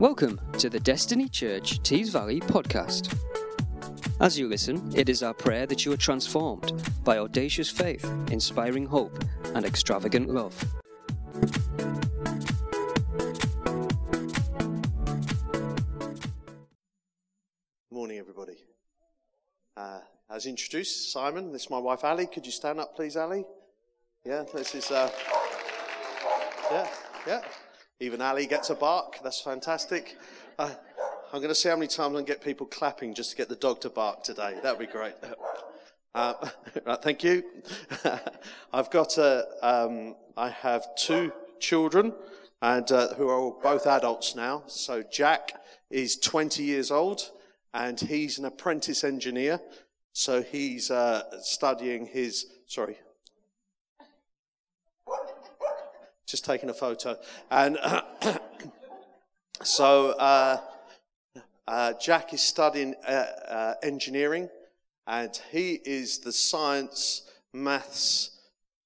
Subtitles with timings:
[0.00, 3.14] Welcome to the Destiny Church Tees Valley podcast.
[4.18, 6.72] As you listen, it is our prayer that you are transformed
[7.04, 9.22] by audacious faith, inspiring hope,
[9.54, 10.54] and extravagant love.
[17.90, 18.56] Morning, everybody.
[19.76, 22.26] Uh, as introduced, Simon, this is my wife Ali.
[22.26, 23.44] Could you stand up, please, Ali?
[24.24, 24.90] Yeah, this is.
[24.90, 25.10] Uh,
[26.70, 26.88] yeah,
[27.26, 27.42] yeah.
[28.02, 29.18] Even Ali gets a bark.
[29.22, 30.16] That's fantastic.
[30.58, 30.70] Uh,
[31.34, 33.50] I'm going to see how many times I can get people clapping just to get
[33.50, 34.58] the dog to bark today.
[34.62, 35.12] That would be great.
[36.14, 36.32] Uh,
[36.86, 37.44] right, thank you.
[38.72, 42.14] I've got a, um, I have two children
[42.62, 44.62] and uh, who are both adults now.
[44.66, 45.52] So Jack
[45.90, 47.30] is 20 years old
[47.74, 49.60] and he's an apprentice engineer.
[50.14, 52.96] So he's uh, studying his, sorry,
[56.30, 57.18] just taking a photo.
[57.50, 57.78] And
[59.62, 60.60] so uh,
[61.66, 64.48] uh, Jack is studying uh, uh, engineering,
[65.06, 68.38] and he is the science, maths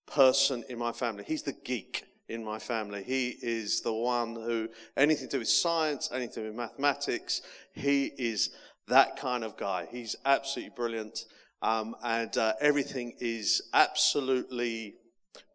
[0.07, 1.25] person in my family.
[1.27, 3.03] He's the geek in my family.
[3.03, 7.43] He is the one who, anything to do with science, anything to do with mathematics,
[7.73, 8.51] he is
[8.89, 9.87] that kind of guy.
[9.91, 11.27] He's absolutely brilliant.
[11.63, 14.97] Um, and uh, everything is absolutely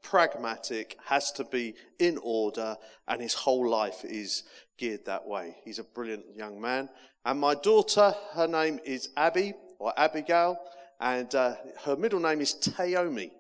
[0.10, 2.76] pragmatic, has to be in order,
[3.08, 4.44] and his whole life is
[4.78, 5.56] geared that way.
[5.64, 6.90] He's a brilliant young man.
[7.26, 10.58] And my daughter, her name is Abby, or Abigail,
[11.00, 13.32] and uh, her middle name is Taomi.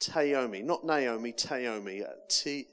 [0.00, 2.02] Taomi, not Naomi, Taomi.
[2.02, 2.66] Uh, T-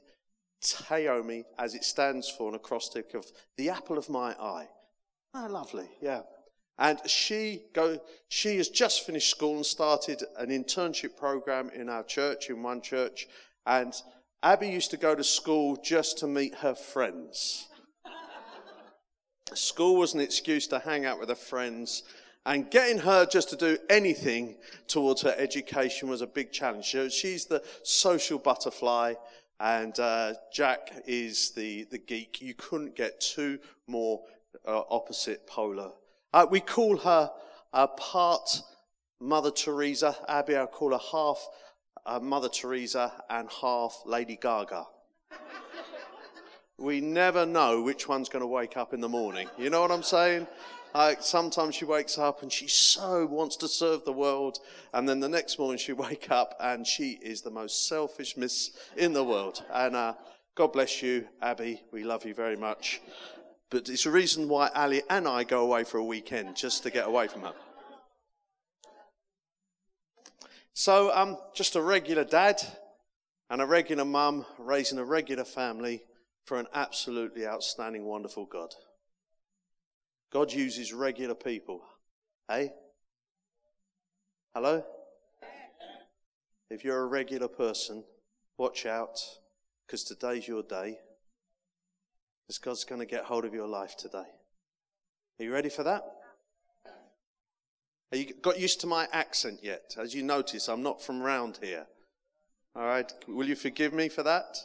[0.64, 3.26] Taomi, as it stands for an acrostic of
[3.58, 4.68] the apple of my eye.
[5.34, 6.22] Ah, lovely, yeah.
[6.80, 8.00] And she go,
[8.30, 12.82] she has just finished school and started an internship program in our church, in one
[12.82, 13.28] church.
[13.66, 13.94] And
[14.42, 17.68] Abby used to go to school just to meet her friends.
[19.54, 22.04] school was an excuse to hang out with her friends.
[22.46, 24.56] And getting her just to do anything
[24.88, 26.90] towards her education was a big challenge.
[26.90, 29.16] So she's the social butterfly,
[29.60, 32.42] and uh, Jack is the, the geek.
[32.42, 34.22] You couldn't get two more
[34.66, 35.92] uh, opposite polar
[36.34, 37.32] uh, we call her
[37.74, 38.62] uh, part
[39.20, 40.16] Mother Teresa.
[40.28, 41.46] Abby, I call her half
[42.06, 44.86] uh, Mother Teresa and half Lady Gaga.
[46.78, 49.50] we never know which one's going to wake up in the morning.
[49.58, 50.48] You know what I'm saying?
[51.20, 54.58] sometimes she wakes up and she so wants to serve the world,
[54.94, 58.72] and then the next morning she wake up and she is the most selfish miss
[58.98, 59.64] in the world.
[59.72, 60.14] And uh,
[60.56, 61.82] God bless you, Abby.
[61.92, 63.02] We love you very much.
[63.70, 66.90] But it's a reason why Ali and I go away for a weekend, just to
[66.90, 67.54] get away from her.
[70.74, 72.62] So, um, just a regular dad
[73.50, 76.04] and a regular mum raising a regular family
[76.46, 78.74] for an absolutely outstanding, wonderful God.
[80.32, 81.82] God uses regular people.
[82.48, 82.72] Hey?
[84.56, 84.84] Hello?
[86.72, 88.04] If you're a regular person,
[88.58, 89.20] watch out,
[89.86, 91.00] because today's your day.
[92.50, 94.18] Because God's going to get hold of your life today.
[94.18, 96.04] Are you ready for that?
[98.12, 99.96] Have you got used to my accent yet?
[100.00, 101.86] As you notice, I'm not from round here.
[102.76, 103.14] All right.
[103.28, 104.58] Will you forgive me for that?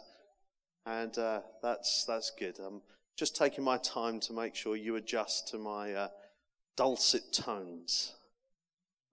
[0.86, 2.58] And uh, that's that's good.
[2.58, 2.80] I'm
[3.18, 6.08] just taking my time to make sure you adjust to my uh,
[6.78, 8.14] dulcet tones.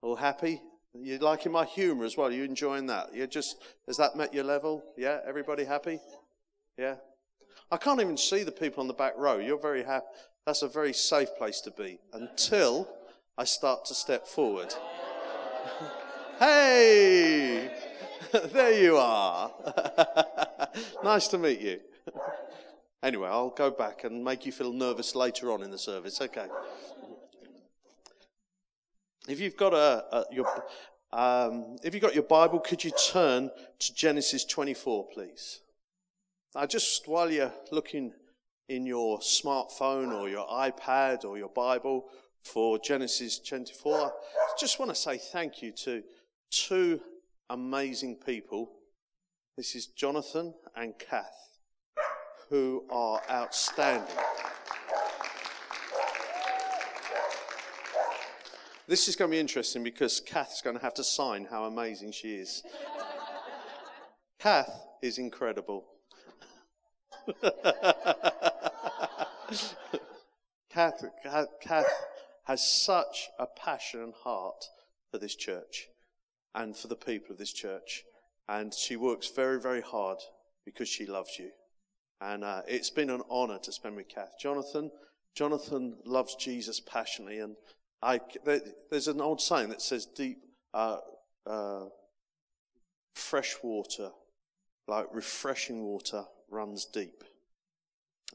[0.00, 0.62] All happy?
[0.94, 2.28] You liking my humour as well?
[2.28, 3.14] Are You enjoying that?
[3.14, 4.82] You just has that met your level?
[4.96, 5.18] Yeah.
[5.26, 6.00] Everybody happy?
[6.78, 6.94] Yeah.
[7.72, 9.38] I can't even see the people on the back row.
[9.38, 10.04] You're very happy.
[10.44, 12.86] That's a very safe place to be until
[13.38, 14.74] I start to step forward.
[16.38, 17.70] hey!
[18.52, 19.50] there you are.
[21.02, 21.80] nice to meet you.
[23.02, 26.20] anyway, I'll go back and make you feel nervous later on in the service.
[26.20, 26.48] Okay.
[29.26, 30.46] If you've got a, a your
[31.10, 35.60] um, if you've got your Bible, could you turn to Genesis 24, please?
[36.54, 38.12] Now, just while you're looking
[38.68, 42.10] in your smartphone or your iPad or your Bible
[42.42, 44.10] for Genesis 24, I
[44.60, 46.02] just want to say thank you to
[46.50, 47.00] two
[47.48, 48.70] amazing people.
[49.56, 51.58] This is Jonathan and Kath,
[52.50, 54.14] who are outstanding.
[58.86, 62.12] This is going to be interesting because Kath's going to have to sign how amazing
[62.12, 62.62] she is.
[64.38, 64.70] Kath
[65.00, 65.86] is incredible.
[70.70, 71.04] Kath,
[71.60, 71.86] Kath
[72.44, 74.64] has such a passion and heart
[75.10, 75.88] for this church
[76.54, 78.02] and for the people of this church.
[78.48, 80.18] And she works very, very hard
[80.64, 81.50] because she loves you.
[82.20, 84.34] And uh, it's been an honor to spend with Kath.
[84.40, 84.90] Jonathan,
[85.34, 87.38] Jonathan loves Jesus passionately.
[87.40, 87.56] And
[88.02, 88.60] I, there,
[88.90, 90.38] there's an old saying that says deep,
[90.74, 90.98] uh,
[91.46, 91.86] uh,
[93.14, 94.10] fresh water,
[94.88, 97.24] like refreshing water, runs deep.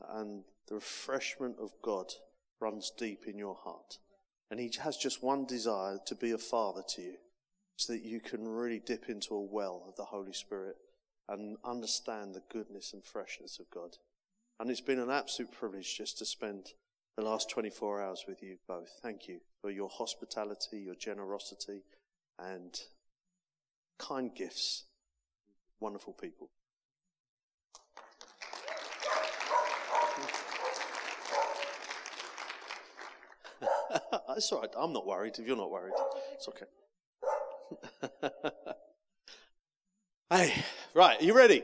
[0.09, 2.13] And the refreshment of God
[2.59, 3.99] runs deep in your heart.
[4.49, 7.15] And He has just one desire to be a father to you
[7.77, 10.75] so that you can really dip into a well of the Holy Spirit
[11.29, 13.97] and understand the goodness and freshness of God.
[14.59, 16.73] And it's been an absolute privilege just to spend
[17.15, 18.89] the last 24 hours with you both.
[19.01, 21.83] Thank you for your hospitality, your generosity,
[22.39, 22.79] and
[23.99, 24.85] kind gifts.
[25.79, 26.49] Wonderful people.
[34.27, 34.69] That's all right.
[34.77, 35.93] I'm not worried if you're not worried.
[36.33, 36.65] It's okay.
[40.29, 40.53] hey,
[40.93, 41.63] right, are you ready?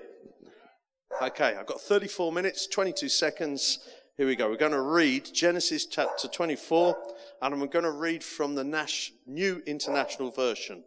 [1.22, 3.80] Okay, I've got 34 minutes, 22 seconds.
[4.16, 4.50] Here we go.
[4.50, 6.98] We're going to read Genesis chapter 24,
[7.42, 10.84] and I'm going to read from the Nash, New International Version.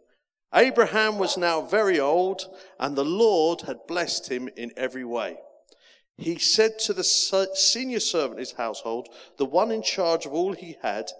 [0.53, 2.45] Abraham was now very old,
[2.79, 5.37] and the Lord had blessed him in every way.
[6.17, 10.53] He said to the senior servant in his household, the one in charge of all
[10.53, 11.11] he had,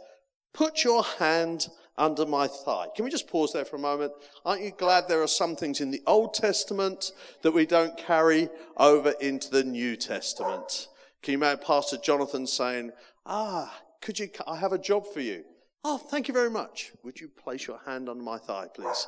[0.58, 1.68] Put your hand
[2.00, 2.88] under my thigh.
[2.96, 4.12] Can we just pause there for a moment?
[4.44, 7.12] Aren't you glad there are some things in the Old Testament
[7.44, 10.88] that we don't carry over into the New Testament?
[11.22, 12.92] Can you imagine Pastor Jonathan saying,
[13.28, 13.72] Ah,
[14.02, 15.44] could you, I have a job for you.
[15.84, 16.92] Oh, thank you very much.
[17.04, 19.08] Would you place your hand under my thigh, please?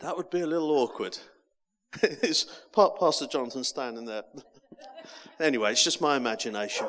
[0.00, 1.16] That would be a little awkward.
[2.02, 4.24] Is Pastor Jonathan standing there?
[5.40, 6.88] anyway, it's just my imagination.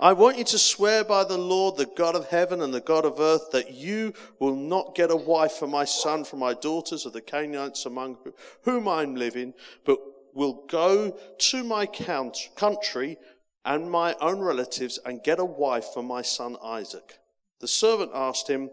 [0.00, 3.04] I want you to swear by the Lord, the God of heaven and the God
[3.04, 7.06] of earth, that you will not get a wife for my son from my daughters
[7.06, 8.18] of the Canaanites among
[8.62, 9.54] whom I'm living,
[9.84, 9.98] but
[10.34, 13.16] will go to my country
[13.64, 17.18] and my own relatives and get a wife for my son Isaac.
[17.60, 18.70] The servant asked him,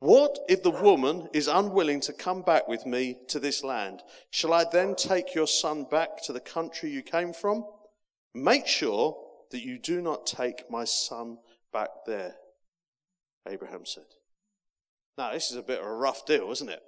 [0.00, 4.02] What if the woman is unwilling to come back with me to this land?
[4.30, 7.66] Shall I then take your son back to the country you came from?
[8.34, 9.16] Make sure
[9.52, 11.38] that you do not take my son
[11.72, 12.34] back there,
[13.48, 14.04] Abraham said.
[15.16, 16.82] Now, this is a bit of a rough deal, isn't it?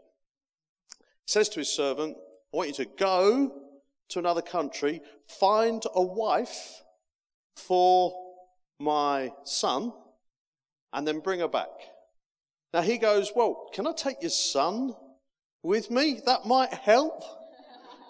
[0.98, 2.16] He says to his servant,
[2.52, 3.52] I want you to go
[4.10, 6.82] to another country, find a wife
[7.56, 8.12] for
[8.78, 9.92] my son,
[10.92, 11.70] and then bring her back.
[12.72, 14.94] Now he goes, Well, can I take your son
[15.62, 16.20] with me?
[16.26, 17.22] That might help.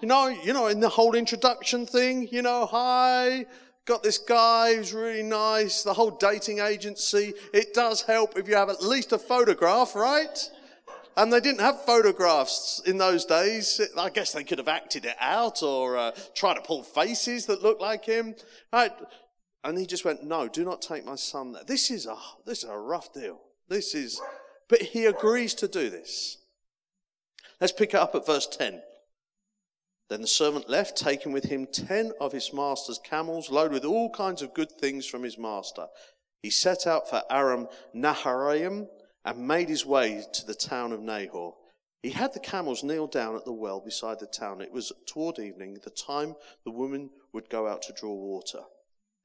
[0.01, 3.47] You know, you know, in the whole introduction thing, you know, hi,
[3.87, 7.35] got this guy who's really nice, the whole dating agency.
[7.53, 10.51] It does help if you have at least a photograph, right?
[11.17, 13.81] And they didn't have photographs in those days.
[13.97, 17.63] I guess they could have acted it out or uh, tried to pull faces that
[17.63, 18.35] looked like him.
[18.73, 18.93] Right?
[19.63, 21.63] And he just went, no, do not take my son there.
[21.65, 23.39] This is a, this is a rough deal.
[23.69, 24.21] This is,
[24.69, 26.39] but he agrees to do this.
[27.61, 28.83] Let's pick it up at verse 10.
[30.11, 34.11] Then the servant left, taking with him ten of his master's camels, loaded with all
[34.11, 35.87] kinds of good things from his master.
[36.43, 38.89] He set out for Aram Naharaim
[39.25, 41.55] and made his way to the town of Nahor.
[42.03, 44.61] He had the camels kneel down at the well beside the town.
[44.61, 46.35] It was toward evening, the time
[46.65, 48.61] the woman would go out to draw water.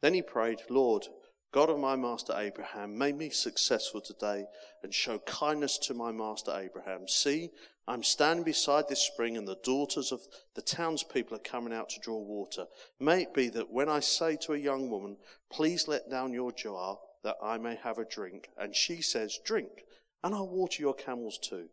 [0.02, 1.06] Then he prayed, Lord,
[1.52, 4.46] God of my master Abraham, make me successful today
[4.82, 7.08] and show kindness to my master Abraham.
[7.08, 7.50] See,
[7.90, 10.22] I'm standing beside this spring, and the daughters of
[10.54, 12.68] the townspeople are coming out to draw water.
[13.00, 15.18] May it be that when I say to a young woman,
[15.52, 19.86] Please let down your jar that I may have a drink, and she says, Drink,
[20.24, 21.70] and I'll water your camels too.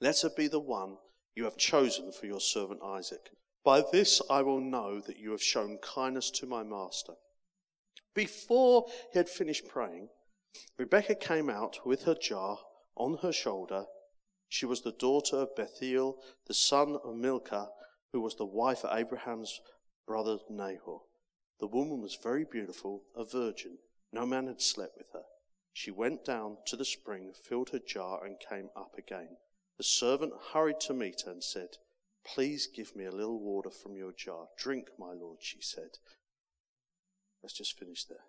[0.00, 0.98] Let her be the one
[1.34, 3.30] you have chosen for your servant Isaac.
[3.64, 7.14] By this I will know that you have shown kindness to my master.
[8.14, 10.10] Before he had finished praying,
[10.78, 12.60] Rebekah came out with her jar
[12.94, 13.86] on her shoulder
[14.52, 17.70] she was the daughter of Bethuel, the son of Milcah,
[18.12, 19.62] who was the wife of Abraham's
[20.06, 21.00] brother Nahor.
[21.58, 23.78] The woman was very beautiful, a virgin.
[24.12, 25.22] No man had slept with her.
[25.72, 29.38] She went down to the spring, filled her jar, and came up again.
[29.78, 31.78] The servant hurried to meet her and said,
[32.22, 34.48] Please give me a little water from your jar.
[34.58, 35.96] Drink, my lord, she said.
[37.42, 38.26] Let's just finish there.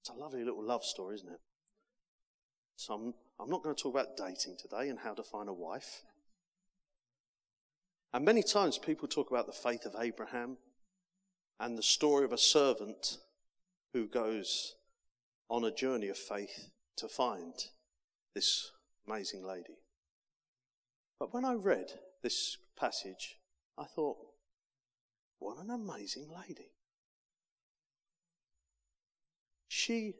[0.00, 1.40] It's a lovely little love story, isn't it?
[2.76, 5.52] So I'm, I'm not going to talk about dating today and how to find a
[5.52, 6.02] wife.
[8.12, 10.58] And many times people talk about the faith of Abraham
[11.58, 13.18] and the story of a servant
[13.92, 14.74] who goes
[15.48, 17.54] on a journey of faith to find
[18.34, 18.72] this
[19.06, 19.78] amazing lady.
[21.18, 23.38] But when I read this passage
[23.78, 24.18] I thought,
[25.38, 26.70] what an amazing lady.
[29.68, 30.14] She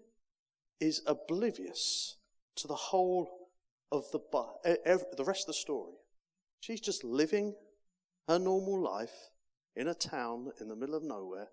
[0.81, 2.17] is oblivious
[2.57, 3.49] to the whole
[3.91, 4.21] of the,
[5.17, 5.93] the rest of the story.
[6.61, 7.55] She's just living
[8.29, 9.31] her normal life
[9.77, 11.49] in a town in the middle of nowhere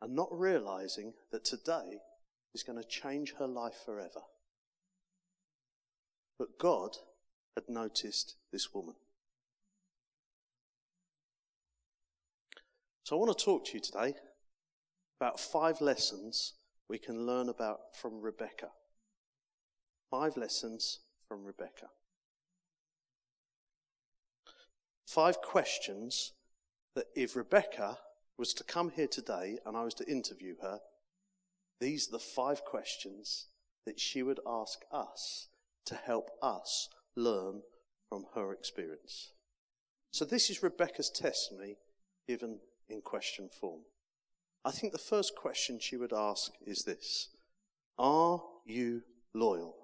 [0.00, 1.98] and not realizing that today
[2.54, 4.22] is going to change her life forever.
[6.38, 6.96] But God
[7.56, 8.94] had noticed this woman.
[13.02, 14.14] So I want to talk to you today
[15.20, 16.54] about five lessons
[16.88, 18.68] we can learn about from Rebecca.
[20.10, 21.88] Five lessons from Rebecca.
[25.06, 26.32] Five questions
[26.94, 27.98] that if Rebecca
[28.38, 30.80] was to come here today and I was to interview her,
[31.80, 33.46] these are the five questions
[33.86, 35.48] that she would ask us
[35.86, 37.62] to help us learn
[38.08, 39.32] from her experience.
[40.12, 41.76] So this is Rebecca's testimony
[42.26, 43.80] given in question form.
[44.64, 47.28] I think the first question she would ask is this
[47.98, 49.02] Are you
[49.34, 49.77] loyal?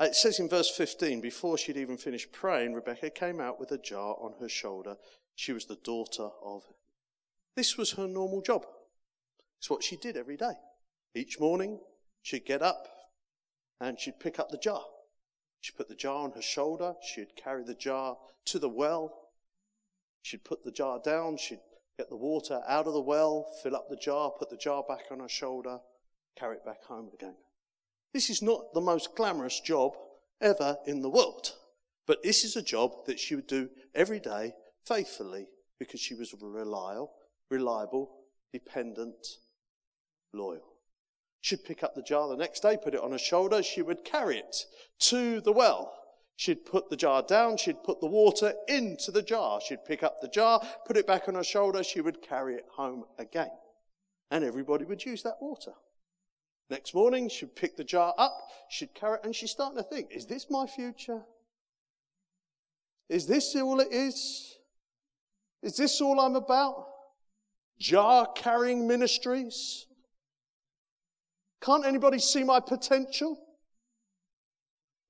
[0.00, 3.70] Uh, it says in verse 15, before she'd even finished praying, Rebecca came out with
[3.72, 4.96] a jar on her shoulder.
[5.34, 6.62] She was the daughter of.
[7.54, 8.64] This was her normal job.
[9.58, 10.54] It's what she did every day.
[11.14, 11.80] Each morning,
[12.22, 12.88] she'd get up
[13.78, 14.82] and she'd pick up the jar.
[15.60, 16.94] She'd put the jar on her shoulder.
[17.02, 18.16] She'd carry the jar
[18.46, 19.28] to the well.
[20.22, 21.36] She'd put the jar down.
[21.36, 21.60] She'd
[21.98, 25.04] get the water out of the well, fill up the jar, put the jar back
[25.10, 25.80] on her shoulder,
[26.38, 27.34] carry it back home again.
[28.12, 29.92] This is not the most glamorous job
[30.40, 31.54] ever in the world,
[32.06, 35.46] but this is a job that she would do every day faithfully
[35.78, 37.12] because she was reliable,
[37.50, 38.10] reliable,
[38.52, 39.26] dependent,
[40.32, 40.74] loyal.
[41.40, 44.04] She'd pick up the jar the next day, put it on her shoulder, she would
[44.04, 44.64] carry it
[45.00, 45.94] to the well.
[46.36, 49.60] She'd put the jar down, she'd put the water into the jar.
[49.60, 52.66] She'd pick up the jar, put it back on her shoulder, she would carry it
[52.76, 53.50] home again.
[54.30, 55.72] And everybody would use that water.
[56.70, 60.12] Next morning, she'd pick the jar up, she'd carry it, and she's starting to think,
[60.12, 61.22] is this my future?
[63.08, 64.56] Is this all it is?
[65.64, 66.86] Is this all I'm about?
[67.80, 69.86] Jar carrying ministries?
[71.60, 73.36] Can't anybody see my potential?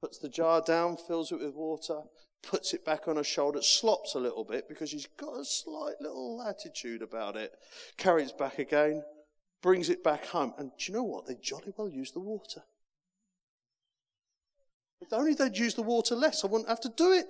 [0.00, 2.00] Puts the jar down, fills it with water,
[2.42, 5.96] puts it back on her shoulder, slops a little bit because she's got a slight
[6.00, 7.52] little attitude about it.
[7.98, 9.02] Carries back again,
[9.62, 10.54] brings it back home.
[10.58, 11.26] And do you know what?
[11.26, 12.62] They jolly well use the water.
[15.00, 17.26] If only they'd use the water less, I wouldn't have to do it.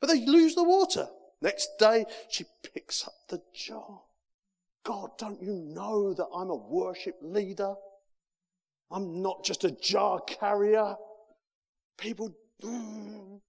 [0.00, 1.08] But they lose the water.
[1.42, 2.44] Next day, she
[2.74, 4.00] picks up the jar.
[4.84, 7.74] God, don't you know that I'm a worship leader?
[8.90, 10.96] I'm not just a jar carrier.
[11.98, 13.40] People mm,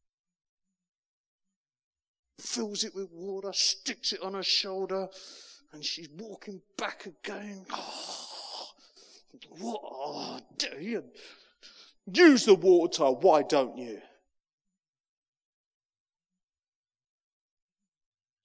[2.39, 5.07] fills it with water, sticks it on her shoulder,
[5.73, 7.65] and she's walking back again.
[9.59, 9.81] What?
[9.83, 10.39] Oh,
[10.79, 11.03] you
[12.13, 13.05] use the water.
[13.05, 14.01] Why don't you?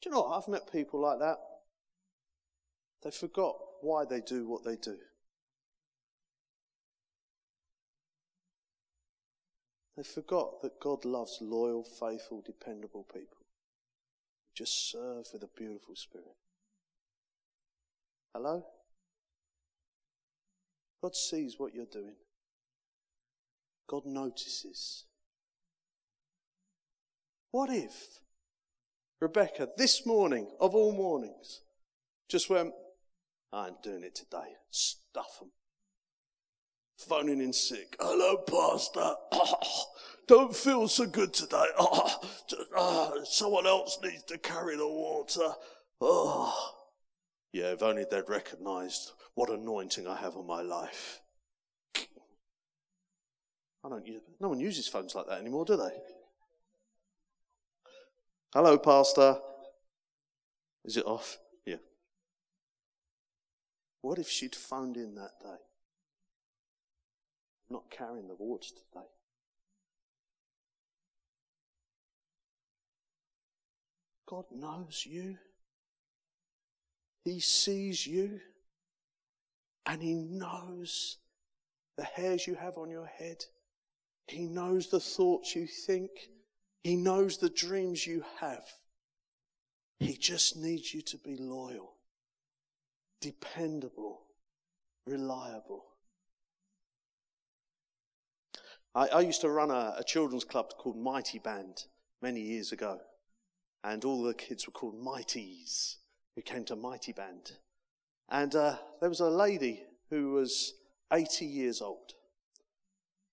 [0.00, 0.38] Do you know what?
[0.38, 1.38] I've met people like that.
[3.02, 4.96] They forgot why they do what they do.
[9.96, 13.46] They forgot that God loves loyal, faithful, dependable people.
[14.54, 16.36] Just serve with a beautiful spirit.
[18.36, 18.62] Hello?
[21.02, 22.16] God sees what you're doing.
[23.88, 25.06] God notices.
[27.50, 28.20] What if
[29.22, 31.62] Rebecca, this morning, of all mornings,
[32.28, 32.74] just went,
[33.54, 34.52] I ain't doing it today.
[34.70, 35.52] Stuff them
[36.98, 37.96] phoning in sick.
[37.98, 39.14] Hello, Pastor.
[39.32, 39.84] Oh,
[40.28, 41.68] don't feel so good today.
[41.78, 45.54] Oh, just, oh, someone else needs to carry the water.
[45.98, 46.75] Oh.
[47.56, 51.22] Yeah, if only they'd recognized what anointing I have on my life.
[53.82, 55.88] I don't use, no one uses phones like that anymore, do they?
[58.52, 59.38] Hello, Pastor.
[60.84, 61.38] Is it off?
[61.64, 61.76] Yeah.
[64.02, 65.56] What if she'd phoned in that day?
[67.70, 69.06] not carrying the water today.
[74.26, 75.38] God knows you.
[77.26, 78.40] He sees you.
[79.84, 81.18] And He knows
[81.96, 83.44] the hairs you have on your head.
[84.28, 86.10] He knows the thoughts you think.
[86.84, 88.64] He knows the dreams you have.
[89.98, 91.94] He just needs you to be loyal,
[93.20, 94.20] dependable,
[95.06, 95.84] reliable.
[98.94, 101.86] I, I used to run a, a, children's club called Mighty Band
[102.22, 103.00] many years ago.
[103.82, 105.96] and all the kids were called Mighties,
[106.36, 107.52] who came to Mighty Band.
[108.28, 110.74] And uh, there was a lady who was
[111.12, 112.12] 80 years old.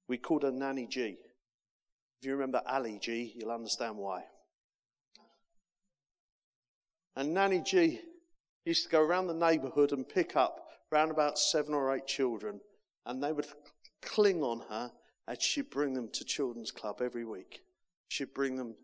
[0.08, 1.18] We called her Nanny G.
[2.20, 4.24] If you remember Ali G, you'll understand why.
[7.16, 8.00] And Nanny G
[8.66, 12.62] used to go around the neighbourhood and pick up round about seven or eight children,
[13.06, 13.48] and they would
[14.02, 14.92] cling on her,
[15.28, 17.62] and she'd bring them to children's club every week.
[18.08, 18.76] She'd bring them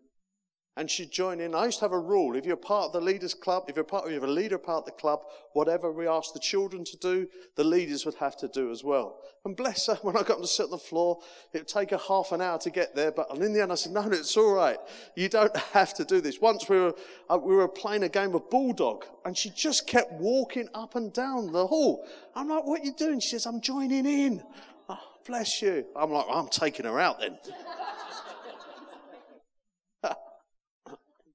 [0.76, 1.54] and she'd join in.
[1.54, 2.36] I used to have a rule.
[2.36, 4.78] If you're part of the leaders club, if you're part, if you're a leader part
[4.78, 8.48] of the club, whatever we asked the children to do, the leaders would have to
[8.48, 9.18] do as well.
[9.44, 11.20] And bless her, when I got them to sit on the floor,
[11.52, 13.10] it would take her half an hour to get there.
[13.10, 14.78] But in the end, I said, no, no, it's all right.
[15.16, 16.40] You don't have to do this.
[16.40, 16.94] Once we were,
[17.28, 21.12] uh, we were playing a game of bulldog and she just kept walking up and
[21.12, 22.06] down the hall.
[22.34, 23.18] I'm like, what are you doing?
[23.20, 24.42] She says, I'm joining in.
[24.88, 25.84] Oh, bless you.
[25.96, 27.38] I'm like, I'm taking her out then.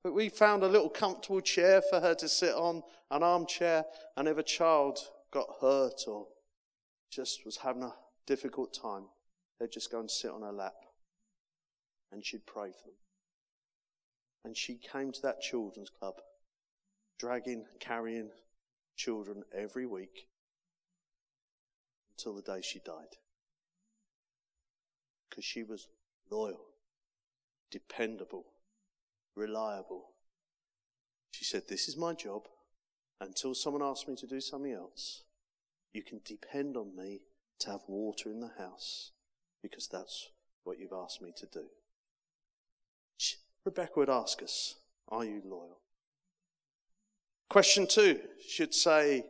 [0.05, 3.85] But we found a little comfortable chair for her to sit on, an armchair,
[4.15, 4.99] and if a child
[5.31, 6.27] got hurt or
[7.09, 7.95] just was having a
[8.27, 9.05] difficult time,
[9.59, 10.75] they'd just go and sit on her lap
[12.11, 12.99] and she'd pray for them.
[14.43, 16.21] And she came to that children's club,
[17.17, 18.29] dragging, carrying
[18.95, 20.27] children every week
[22.11, 23.17] until the day she died.
[25.31, 25.87] Because she was
[26.29, 26.61] loyal,
[27.71, 28.45] dependable,
[29.35, 30.11] reliable.
[31.31, 32.43] She said, This is my job.
[33.21, 35.23] Until someone asks me to do something else,
[35.93, 37.21] you can depend on me
[37.59, 39.11] to have water in the house
[39.61, 40.29] because that's
[40.63, 41.63] what you've asked me to do.
[43.63, 44.75] Rebecca would ask us,
[45.09, 45.79] Are you loyal?
[47.49, 49.25] Question two should say,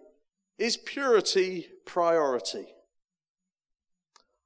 [0.58, 2.68] Is purity priority?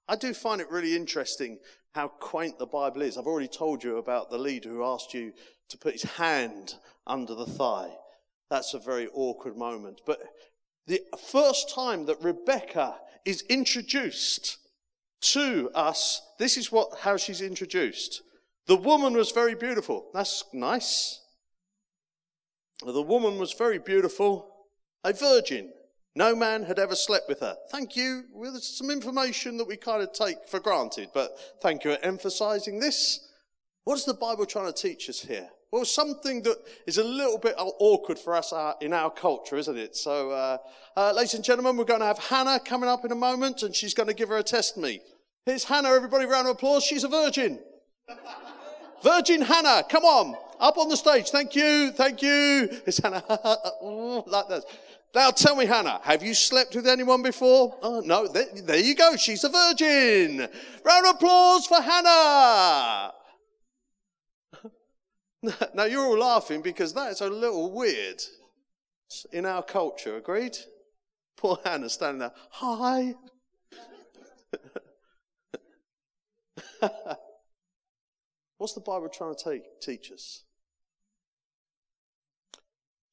[0.07, 1.59] I do find it really interesting
[1.93, 3.17] how quaint the Bible is.
[3.17, 5.33] I've already told you about the leader who asked you
[5.69, 6.75] to put his hand
[7.07, 7.91] under the thigh.
[8.49, 10.01] That's a very awkward moment.
[10.05, 10.19] But
[10.87, 14.57] the first time that Rebecca is introduced
[15.21, 18.21] to us, this is what, how she's introduced.
[18.67, 20.09] The woman was very beautiful.
[20.13, 21.21] That's nice.
[22.85, 24.49] The woman was very beautiful,
[25.03, 25.71] a virgin.
[26.15, 27.55] No man had ever slept with her.
[27.71, 28.25] Thank you.
[28.33, 32.79] With some information that we kind of take for granted, but thank you for emphasizing
[32.79, 33.27] this.
[33.83, 35.49] What is the Bible trying to teach us here?
[35.71, 39.77] Well, something that is a little bit awkward for us uh, in our culture, isn't
[39.77, 39.95] it?
[39.95, 40.57] So, uh,
[40.97, 43.75] uh, ladies and gentlemen, we're going to have Hannah coming up in a moment, and
[43.75, 45.01] she's going to give her a testimony.
[45.45, 46.83] Here's Hannah, everybody, round of applause.
[46.83, 47.59] She's a virgin.
[49.03, 51.29] virgin Hannah, come on, up on the stage.
[51.29, 52.69] Thank you, thank you.
[52.87, 53.23] It's Hannah,
[54.25, 54.63] like that.
[55.15, 57.75] Now tell me, Hannah, have you slept with anyone before?
[57.81, 59.15] Oh, no, there, you go.
[59.15, 60.47] She's a virgin.
[60.83, 63.13] Round of applause for Hannah.
[65.73, 68.21] now you're all laughing because that's a little weird
[69.31, 70.55] in our culture, agreed?
[71.37, 72.33] Poor Hannah standing there.
[72.51, 73.15] Hi.
[78.57, 80.43] What's the Bible trying to teach us?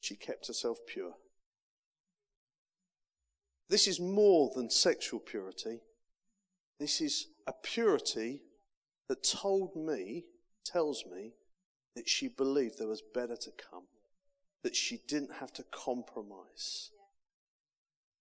[0.01, 1.15] She kept herself pure.
[3.69, 5.81] This is more than sexual purity.
[6.79, 8.43] This is a purity
[9.09, 10.25] that told me,
[10.65, 11.33] tells me,
[11.95, 13.85] that she believed there was better to come,
[14.63, 16.91] that she didn't have to compromise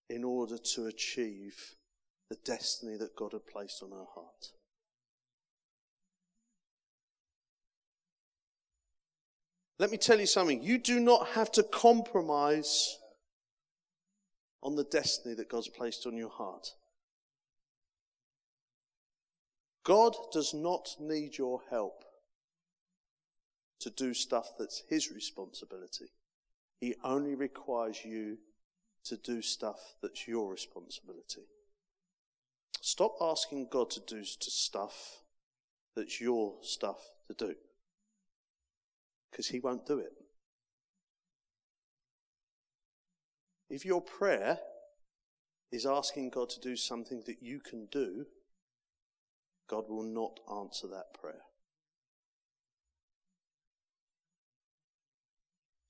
[0.09, 1.75] in order to achieve
[2.29, 4.51] the destiny that God had placed on her heart.
[9.77, 10.63] Let me tell you something.
[10.63, 12.97] You do not have to compromise
[14.65, 16.71] on the destiny that God's placed on your heart.
[19.83, 22.03] God does not need your help
[23.81, 26.07] to do stuff that's His responsibility.
[26.81, 28.39] He only requires you
[29.03, 31.43] to do stuff that's your responsibility.
[32.81, 35.21] Stop asking God to do stuff
[35.95, 36.97] that's your stuff
[37.27, 37.53] to do.
[39.29, 40.24] Because He won't do it.
[43.75, 44.57] If your prayer
[45.69, 48.25] is asking God to do something that you can do,
[49.69, 51.41] God will not answer that prayer.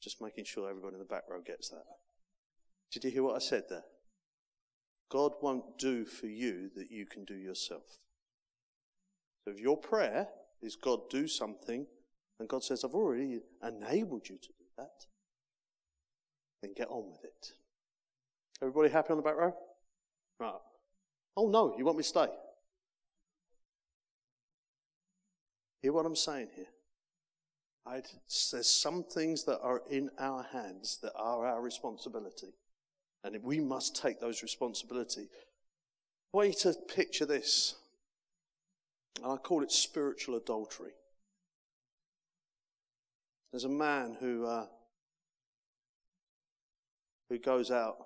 [0.01, 1.83] Just making sure everybody in the back row gets that.
[2.91, 3.85] Did you hear what I said there?
[5.11, 7.99] God won't do for you that you can do yourself.
[9.43, 10.29] So if your prayer
[10.63, 11.85] is God do something,
[12.39, 15.05] and God says, I've already enabled you to do that,
[16.63, 17.53] then get on with it.
[18.61, 19.53] Everybody happy on the back row?
[20.39, 20.53] Right.
[21.37, 22.27] Oh no, you want me to stay?
[25.81, 26.65] Hear what I'm saying here?
[28.51, 32.53] There's some things that are in our hands that are our responsibility.
[33.23, 35.27] And we must take those responsibility.
[36.33, 37.75] Way to picture this.
[39.17, 40.91] And I call it spiritual adultery.
[43.51, 44.65] There's a man who uh,
[47.29, 47.97] who goes out,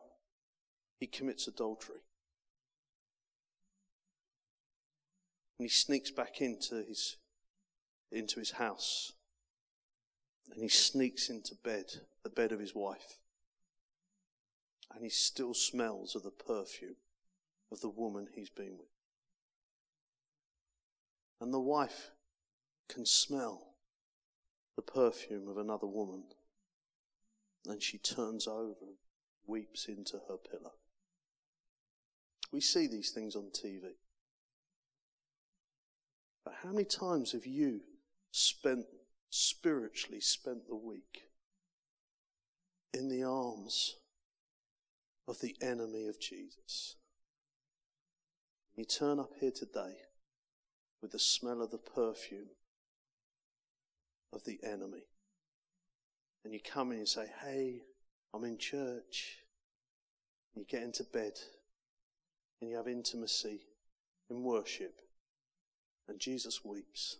[1.00, 2.02] he commits adultery.
[5.58, 7.18] And he sneaks back into his
[8.12, 9.14] into his house.
[10.52, 11.86] And he sneaks into bed,
[12.24, 13.20] the bed of his wife.
[14.94, 16.96] And he still smells of the perfume
[17.72, 18.90] of the woman he's been with.
[21.40, 22.12] And the wife
[22.90, 23.76] can smell
[24.76, 26.24] the perfume of another woman.
[27.68, 28.96] And she turns over and
[29.46, 30.74] weeps into her pillow.
[32.52, 33.82] We see these things on TV.
[36.44, 37.82] But how many times have you
[38.32, 38.86] spent,
[39.30, 41.24] spiritually spent the week
[42.94, 43.98] in the arms
[45.28, 46.96] of the enemy of Jesus?
[48.76, 49.98] You turn up here today
[51.02, 52.50] with the smell of the perfume
[54.34, 55.04] of the enemy.
[56.44, 57.82] And you come in and say, Hey,
[58.34, 59.40] I'm in church.
[60.56, 61.34] You get into bed
[62.62, 63.62] and you have intimacy
[64.30, 65.02] in worship.
[66.08, 67.17] And Jesus weeps.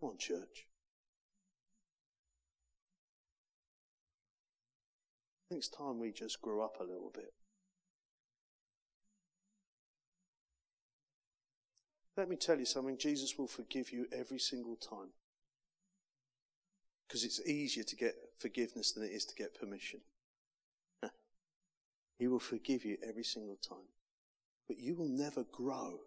[0.00, 0.66] Come on, church.
[5.50, 7.32] think it's time we just grew up a little bit.
[12.16, 15.10] Let me tell you something Jesus will forgive you every single time.
[17.10, 19.98] Because it's easier to get forgiveness than it is to get permission.
[22.20, 23.88] he will forgive you every single time.
[24.68, 25.98] But you will never grow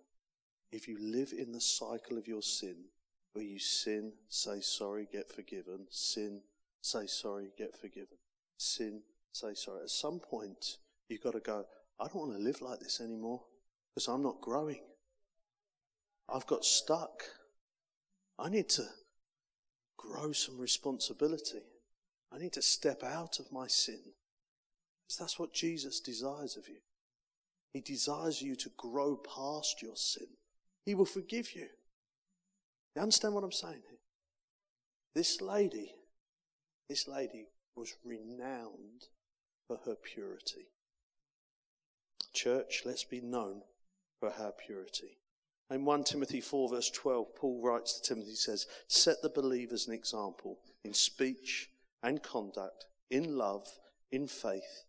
[0.72, 2.86] if you live in the cycle of your sin,
[3.34, 6.40] where you sin, say sorry, get forgiven, sin,
[6.82, 8.18] say sorry, get forgiven,
[8.58, 9.02] sin,
[9.34, 9.82] say sorry.
[9.82, 10.78] At some point,
[11.10, 11.66] you've got to go,
[12.00, 13.42] I don't want to live like this anymore
[13.94, 14.80] because I'm not growing.
[16.34, 17.24] I've got stuck.
[18.40, 18.86] I need to
[20.04, 21.62] grow some responsibility.
[22.32, 24.00] I need to step out of my sin.
[25.06, 26.80] Because that's what Jesus desires of you.
[27.74, 30.28] He desires you to grow past your sin.
[30.86, 31.68] He will forgive you.
[32.96, 34.00] You understand what I'm saying here?
[35.16, 35.92] This lady,
[36.90, 39.08] this lady was renowned
[39.68, 40.68] for her purity.
[42.34, 43.62] Church, let's be known
[44.20, 45.18] for her purity.
[45.72, 49.94] In 1 Timothy 4, verse 12, Paul writes to Timothy, says, Set the believers an
[49.94, 51.70] example in speech
[52.04, 53.68] and conduct, in love,
[54.12, 54.84] in faith,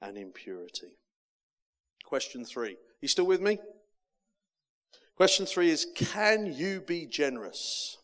[0.00, 0.98] and in purity.
[2.04, 2.76] Question three.
[3.00, 3.58] You still with me?
[5.16, 7.98] Question three is Can you be generous?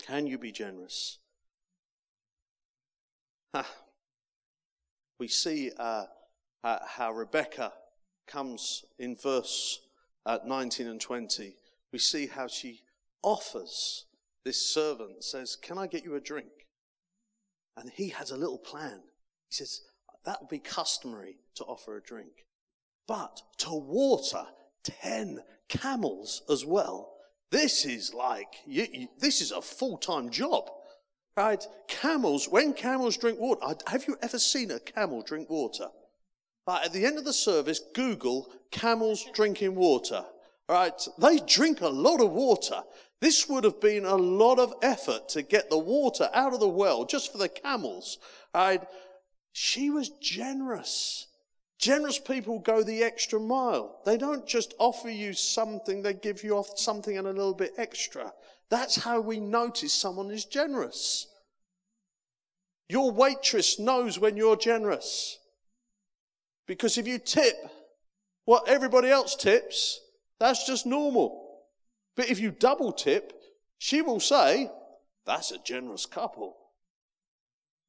[0.00, 1.18] Can you be generous?
[5.18, 6.04] we see uh,
[6.64, 7.72] uh, how Rebecca
[8.26, 9.80] comes in verse
[10.28, 11.56] uh, 19 and 20.
[11.90, 12.82] We see how she
[13.22, 14.04] offers
[14.44, 16.66] this servant, says, Can I get you a drink?
[17.76, 19.00] And he has a little plan.
[19.48, 19.80] He says,
[20.24, 22.44] That would be customary to offer a drink.
[23.08, 24.44] But to water
[24.84, 27.14] 10 camels as well,
[27.50, 30.70] this is like, you, you, this is a full time job.
[31.36, 31.64] Right?
[31.86, 35.88] Camels, when camels drink water, have you ever seen a camel drink water?
[36.68, 40.22] Right, at the end of the service, Google camels drinking water.
[40.68, 41.00] Right?
[41.16, 42.82] They drink a lot of water.
[43.22, 46.68] This would have been a lot of effort to get the water out of the
[46.68, 48.18] well just for the camels.
[48.54, 48.86] Right?
[49.52, 51.28] She was generous.
[51.78, 54.02] Generous people go the extra mile.
[54.04, 58.30] They don't just offer you something, they give you something and a little bit extra.
[58.68, 61.28] That's how we notice someone is generous.
[62.90, 65.38] Your waitress knows when you're generous.
[66.68, 67.56] Because if you tip
[68.44, 70.00] what everybody else tips,
[70.38, 71.64] that's just normal.
[72.14, 73.32] But if you double tip,
[73.78, 74.70] she will say,
[75.26, 76.56] that's a generous couple.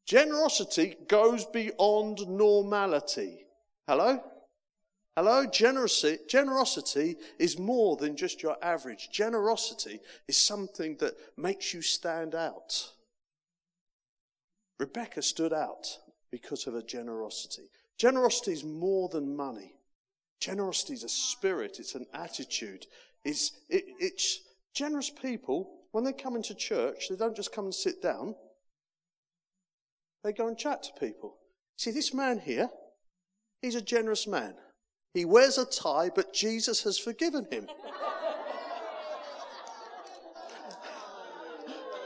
[0.07, 3.45] Generosity goes beyond normality.
[3.87, 4.23] Hello?
[5.15, 5.45] Hello?
[5.45, 9.09] Generosity, generosity is more than just your average.
[9.11, 12.91] Generosity is something that makes you stand out.
[14.79, 15.99] Rebecca stood out
[16.31, 17.69] because of her generosity.
[17.99, 19.73] Generosity is more than money.
[20.39, 22.85] Generosity is a spirit, it's an attitude.
[23.23, 24.39] It's, it, it's
[24.73, 28.35] generous people, when they come into church, they don't just come and sit down,
[30.23, 31.35] they go and chat to people.
[31.77, 32.69] See, this man here,
[33.61, 34.53] He's a generous man.
[35.13, 37.67] He wears a tie, but Jesus has forgiven him.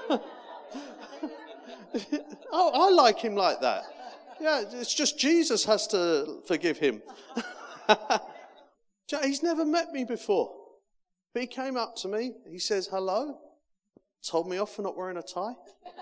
[2.51, 3.83] oh, I like him like that.
[4.43, 7.01] Yeah, it's just Jesus has to forgive him.
[9.23, 10.53] He's never met me before.
[11.33, 13.37] But he came up to me, he says hello,
[14.21, 15.55] told me off for not wearing a tie.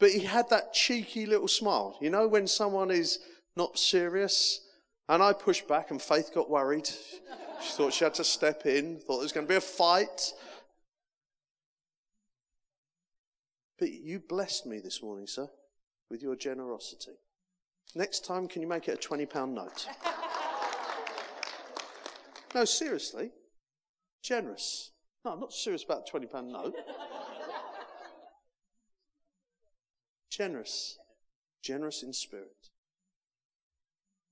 [0.00, 1.98] but he had that cheeky little smile.
[2.00, 3.18] You know, when someone is
[3.54, 4.66] not serious?
[5.10, 6.86] And I pushed back, and Faith got worried.
[6.86, 10.32] She thought she had to step in, thought there was going to be a fight.
[13.78, 15.48] But you blessed me this morning, sir,
[16.12, 17.12] with your generosity.
[17.94, 19.86] Next time, can you make it a £20 note?
[22.54, 23.30] no, seriously.
[24.22, 24.90] Generous.
[25.24, 26.74] No, I'm not serious about a £20 note.
[30.30, 30.98] Generous.
[31.62, 32.68] Generous in spirit.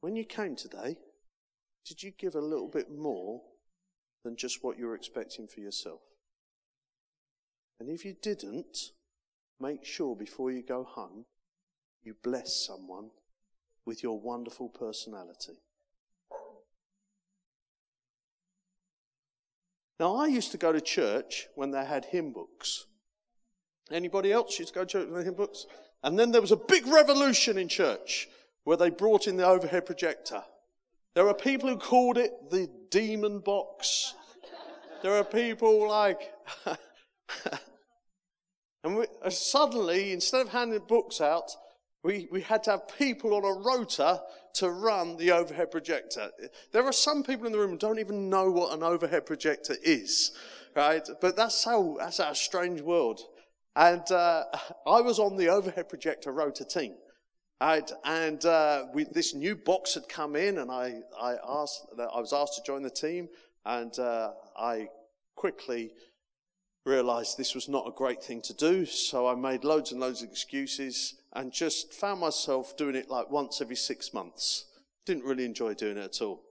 [0.02, 0.98] When you came today,
[1.86, 3.40] did you give a little bit more
[4.22, 6.00] than just what you were expecting for yourself?
[7.78, 8.90] And if you didn't,
[9.58, 11.24] make sure before you go home,
[12.02, 13.10] you bless someone
[13.84, 15.58] with your wonderful personality.
[19.98, 22.86] Now, I used to go to church when they had hymn books.
[23.90, 25.66] Anybody else used to go to church with hymn books?
[26.02, 28.28] And then there was a big revolution in church
[28.64, 30.42] where they brought in the overhead projector.
[31.14, 34.14] There are people who called it the demon box.
[35.02, 36.32] There are people like,
[38.84, 41.50] and we, uh, suddenly, instead of handing books out,
[42.02, 44.22] we, we had to have people on a rota
[44.54, 46.30] to run the overhead projector.
[46.72, 49.76] There are some people in the room who don't even know what an overhead projector
[49.82, 50.32] is,
[50.74, 51.06] right?
[51.20, 53.20] But that's how, that's our strange world.
[53.76, 54.44] And uh,
[54.86, 56.94] I was on the overhead projector rota team.
[57.62, 62.18] Right, and uh, we, this new box had come in, and I, I asked, I
[62.18, 63.28] was asked to join the team,
[63.66, 64.88] and uh, I
[65.36, 65.92] quickly
[66.86, 68.86] realized this was not a great thing to do.
[68.86, 73.30] So I made loads and loads of excuses, and just found myself doing it like
[73.30, 74.66] once every six months.
[75.06, 76.42] Didn't really enjoy doing it at all.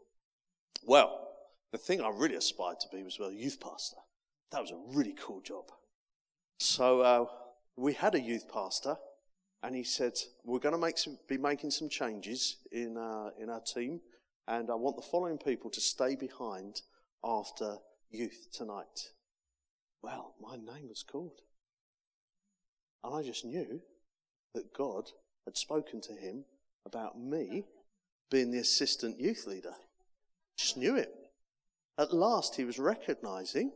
[0.86, 1.28] Well,
[1.72, 3.98] the thing I really aspired to be was a youth pastor.
[4.52, 5.66] That was a really cool job.
[6.60, 7.26] So uh,
[7.76, 8.98] we had a youth pastor
[9.62, 10.14] and he said,
[10.44, 14.00] "We're going to be making some changes in our, in our team,
[14.48, 16.82] and I want the following people to stay behind
[17.24, 17.78] after
[18.10, 19.12] youth tonight."
[20.02, 21.42] Well, my name was called,
[23.04, 23.82] and I just knew
[24.54, 25.10] that God
[25.46, 26.46] had spoken to him
[26.86, 27.66] about me
[28.30, 29.74] being the assistant youth leader.
[30.58, 31.14] Just knew it.
[31.98, 33.72] At last, he was recognizing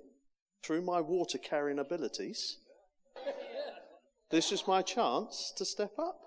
[0.64, 2.58] through my water carrying abilities
[4.34, 6.20] this is my chance to step up.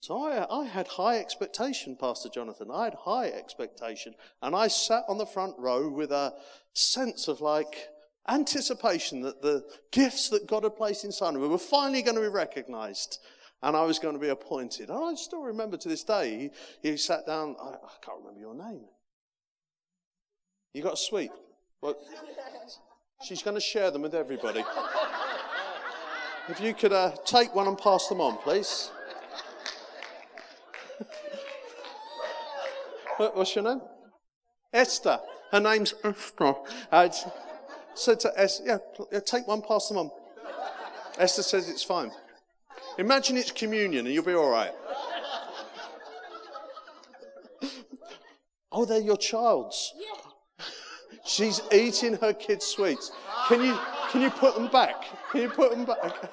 [0.00, 2.70] So I, I, had high expectation, Pastor Jonathan.
[2.72, 4.14] I had high expectation.
[4.40, 6.32] And I sat on the front row with a
[6.72, 7.88] sense of like
[8.26, 12.22] anticipation that the gifts that God had placed inside of me were finally going to
[12.22, 13.18] be recognized
[13.62, 14.88] and I was going to be appointed.
[14.90, 16.50] And I still remember to this day,
[16.82, 18.84] he, he sat down, I, I, can't remember your name.
[20.74, 21.30] You got a sweet?
[21.80, 21.96] Well,
[23.24, 24.64] she's going to share them with everybody.
[26.48, 28.90] If you could uh, take one and pass them on, please.
[33.16, 33.80] What's your name?
[34.72, 35.20] Esther.
[35.52, 36.54] Her name's Esther.
[36.90, 37.10] I
[37.94, 38.80] said to Esther,
[39.12, 40.10] yeah, take one, pass them on.
[41.18, 42.10] Esther says it's fine.
[42.98, 44.72] Imagine it's communion and you'll be all right.
[48.70, 49.92] Oh, they're your child's.
[51.24, 53.12] She's eating her kids' sweets.
[53.46, 53.78] Can you
[54.10, 55.04] can you put them back?
[55.30, 56.30] Can you put them back?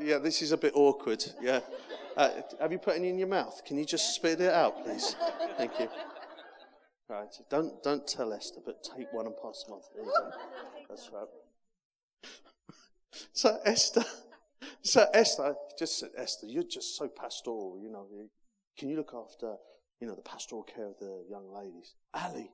[0.00, 1.24] yeah, this is a bit awkward.
[1.40, 1.60] Yeah.
[2.16, 3.62] Uh, have you put any in your mouth?
[3.64, 5.16] Can you just spit it out, please?
[5.56, 5.88] Thank you.
[7.08, 7.34] Right.
[7.48, 10.32] Don't don't tell Esther, but take one and pass them on.
[10.88, 11.26] That's right.
[13.32, 14.04] So Esther,
[14.82, 17.78] so Esther, just said, Esther, you're just so pastoral.
[17.82, 18.06] You know,
[18.78, 19.56] can you look after,
[20.00, 21.94] you know, the pastoral care of the young ladies?
[22.14, 22.50] Ali,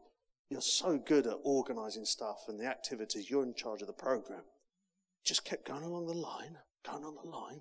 [0.51, 3.31] you're so good at organizing stuff and the activities.
[3.31, 4.43] You're in charge of the program.
[5.25, 6.57] Just kept going along the line,
[6.89, 7.61] going on the line.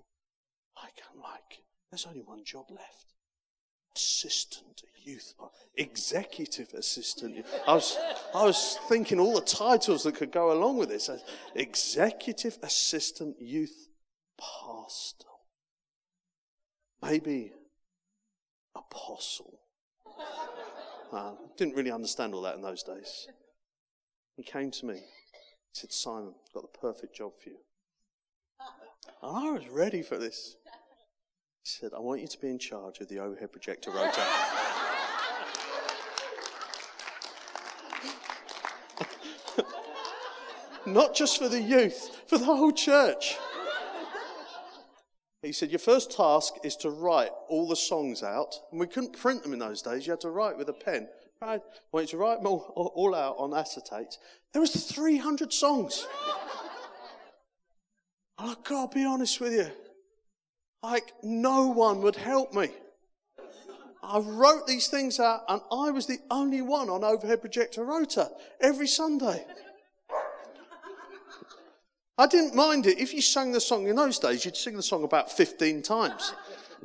[0.78, 3.15] I can like, there's only one job left.
[3.96, 5.34] Assistant youth,
[5.78, 7.46] executive assistant.
[7.68, 7.98] I was,
[8.34, 11.10] I was thinking all the titles that could go along with this.
[11.56, 13.88] Executive assistant youth
[14.40, 15.28] pastor.
[17.02, 17.54] Maybe
[18.76, 19.60] apostle.
[21.12, 23.28] Uh, didn't really understand all that in those days.
[24.36, 24.96] He came to me.
[24.96, 25.02] He
[25.74, 27.58] said, Simon, I've got the perfect job for you.
[29.22, 30.58] And I was ready for this.
[31.66, 34.24] He said, I want you to be in charge of the overhead projector rota.
[40.86, 43.38] Not just for the youth, for the whole church.
[45.42, 48.54] He said, Your first task is to write all the songs out.
[48.70, 50.06] And we couldn't print them in those days.
[50.06, 51.08] You had to write with a pen.
[51.42, 51.62] I
[51.96, 54.20] you to write them all, all out on acetate.
[54.54, 56.06] There was 300 songs.
[58.38, 59.72] I've got to be honest with you.
[60.92, 62.70] Like, no one would help me.
[64.04, 68.30] I wrote these things out, and I was the only one on overhead projector rota
[68.62, 69.44] every Sunday.
[72.20, 73.00] I didn't mind it.
[73.00, 76.34] If you sang the song in those days, you'd sing the song about 15 times.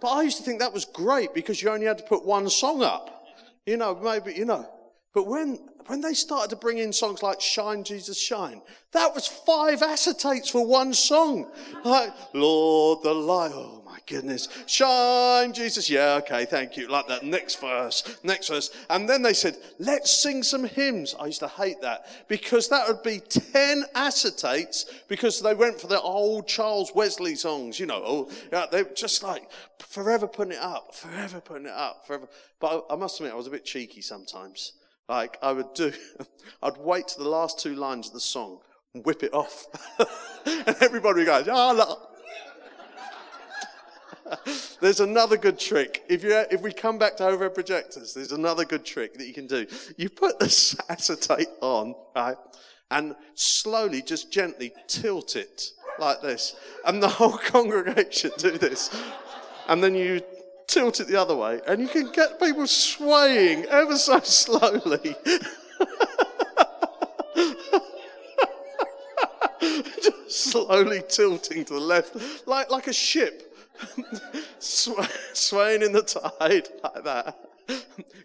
[0.01, 2.49] But I used to think that was great because you only had to put one
[2.49, 3.27] song up.
[3.67, 4.67] You know, maybe, you know.
[5.13, 5.59] But when,
[5.89, 10.51] when they started to bring in songs like Shine, Jesus, Shine, that was five acetates
[10.51, 11.51] for one song.
[11.85, 13.80] Like, Lord, the oh
[14.11, 14.49] goodness.
[14.67, 15.89] Shine, Jesus.
[15.89, 16.89] Yeah, okay, thank you.
[16.89, 17.23] Like that.
[17.23, 18.71] Next verse, next verse.
[18.91, 21.15] And then they said, let's sing some hymns.
[21.19, 25.87] I used to hate that because that would be 10 acetates because they went for
[25.87, 28.29] the old Charles Wesley songs, you know.
[28.53, 32.29] Yeah, they were just like forever putting it up, forever putting it up, forever.
[32.59, 34.73] But I, I must admit, I was a bit cheeky sometimes.
[35.09, 35.93] Like I would do,
[36.63, 38.59] I'd wait to the last two lines of the song
[38.93, 39.67] and whip it off.
[40.47, 42.10] and everybody goes, go, oh,
[44.81, 46.05] there's another good trick.
[46.09, 49.35] If you if we come back to overhead projectors, there's another good trick that you
[49.35, 49.67] can do.
[49.97, 52.37] You put the acetate on, right,
[52.91, 58.91] and slowly, just gently tilt it like this, and the whole congregation do this,
[59.69, 60.21] and then you
[60.67, 65.17] tilt it the other way, and you can get people swaying ever so slowly.
[70.03, 73.50] Just slowly tilting to the left, like, like a ship
[74.59, 77.39] swaying in the tide like that.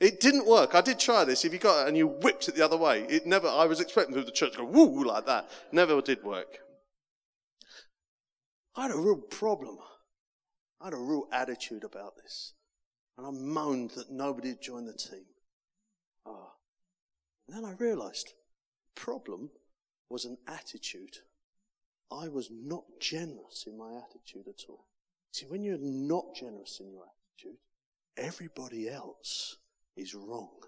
[0.01, 0.75] It didn't work.
[0.75, 1.45] I did try this.
[1.45, 3.79] If you got it and you whipped it the other way, it never, I was
[3.79, 5.49] expecting the church to go woo like that.
[5.71, 6.59] Never did work.
[8.75, 9.77] I had a real problem.
[10.81, 12.53] I had a real attitude about this.
[13.17, 15.25] And I moaned that nobody had joined the team.
[16.25, 16.53] Ah.
[17.47, 18.33] And then I realized
[18.95, 19.51] the problem
[20.09, 21.17] was an attitude.
[22.11, 24.87] I was not generous in my attitude at all.
[25.35, 27.57] See, when you're not generous in your attitude,
[28.15, 29.57] everybody else
[29.97, 30.63] is wrong.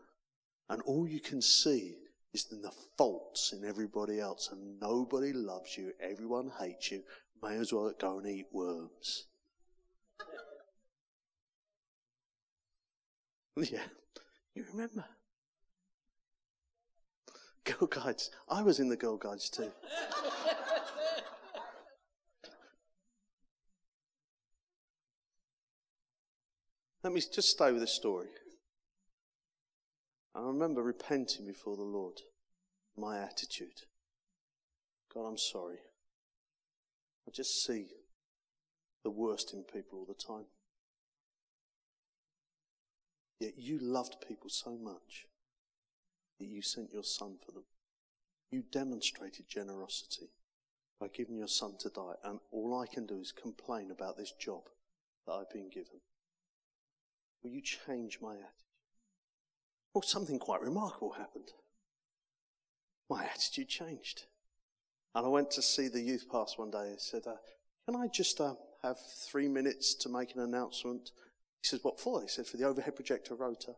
[0.68, 1.96] And all you can see
[2.34, 4.50] is then the faults in everybody else.
[4.52, 5.94] And nobody loves you.
[6.02, 7.02] Everyone hates you.
[7.42, 9.28] May as well go and eat worms.
[13.72, 13.88] yeah,
[14.54, 15.06] you remember.
[17.64, 18.32] Girl Guides.
[18.50, 19.72] I was in the Girl Guides too.
[27.08, 28.28] Let me just stay with the story.
[30.36, 32.20] I remember repenting before the Lord,
[32.98, 33.84] my attitude.
[35.14, 35.78] God, I'm sorry.
[37.26, 37.86] I just see
[39.06, 40.48] the worst in people all the time.
[43.40, 45.28] Yet you loved people so much
[46.42, 47.68] that you sent your son for them.
[48.52, 50.28] You demonstrated generosity
[51.00, 54.34] by giving your son to die, and all I can do is complain about this
[54.34, 54.64] job
[55.26, 56.02] that I've been given.
[57.44, 58.52] Will you change my attitude?
[59.94, 61.50] Well, something quite remarkable happened.
[63.10, 64.24] My attitude changed.
[65.16, 66.92] And I went to see the youth pastor one day.
[66.94, 67.38] I said, uh,
[67.86, 68.98] Can I just uh, have
[69.28, 71.12] three minutes to make an announcement?
[71.62, 72.22] He said, What for?
[72.22, 73.74] He said, For the overhead projector rota.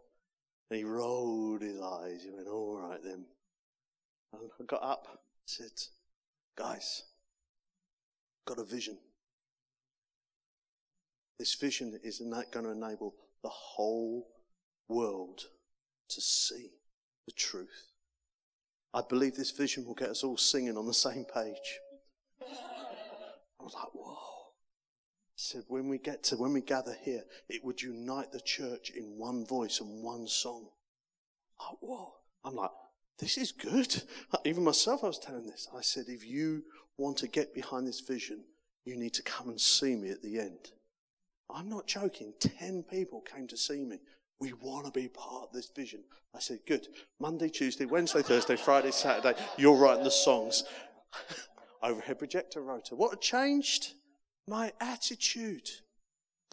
[0.70, 2.24] And he rolled his eyes.
[2.24, 3.26] He went, All right then.
[4.34, 5.72] And I got up and said,
[6.58, 7.04] Guys,
[8.46, 8.98] got a vision.
[11.38, 12.20] This vision is
[12.52, 14.28] going to enable the whole
[14.88, 15.42] world
[16.10, 16.72] to see
[17.26, 17.94] the truth.
[18.94, 21.80] I believe this vision will get us all singing on the same page.
[22.42, 24.14] I was like, whoa.
[24.14, 28.92] I said, when we get to, when we gather here, it would unite the church
[28.96, 30.70] in one voice and one song.
[31.62, 32.14] Oh, whoa.
[32.44, 32.72] I'm like,
[33.20, 34.02] this is good.
[34.46, 35.68] Even myself, I was telling this.
[35.76, 36.64] I said, if you
[36.98, 38.44] want to get behind this vision,
[38.86, 40.72] you need to come and see me at the end.
[41.50, 42.34] I'm not joking.
[42.40, 44.00] Ten people came to see me.
[44.40, 46.02] We want to be part of this vision.
[46.34, 46.88] I said, good.
[47.20, 50.64] Monday, Tuesday, Wednesday, Thursday, Friday, Saturday, you're writing the songs.
[51.84, 52.96] Overhead projector rota.
[52.96, 53.94] What changed?
[54.48, 55.70] My attitude.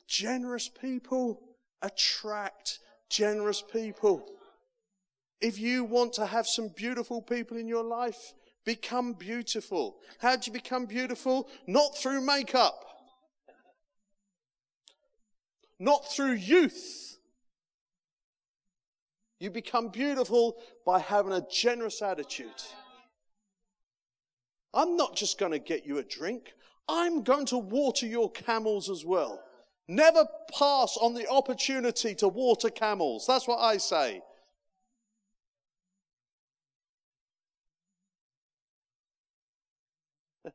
[0.09, 1.41] Generous people
[1.83, 2.81] attract
[3.11, 4.27] generous people.
[5.41, 8.33] If you want to have some beautiful people in your life,
[8.67, 9.99] Become beautiful.
[10.19, 11.49] How do you become beautiful?
[11.69, 12.85] Not through makeup.
[15.79, 17.19] Not through youth.
[19.39, 20.57] You become beautiful
[20.87, 22.63] by having a generous attitude.
[24.73, 26.55] I'm not just going to get you a drink.
[26.89, 29.43] I'm going to water your camels as well.
[29.89, 33.27] Never pass on the opportunity to water camels.
[33.27, 34.23] That's what I say.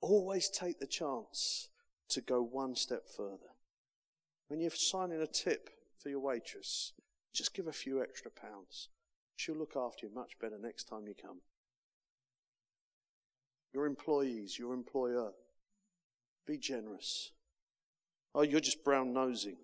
[0.00, 1.68] Always take the chance
[2.10, 3.53] to go one step further.
[4.48, 6.92] When you're signing a tip for your waitress,
[7.32, 8.88] just give a few extra pounds.
[9.36, 11.40] She'll look after you much better next time you come.
[13.72, 15.32] Your employees, your employer,
[16.46, 17.32] be generous.
[18.34, 19.56] Oh, you're just brown nosing.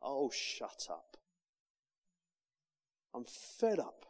[0.00, 1.16] Oh, shut up.
[3.14, 4.04] I'm fed up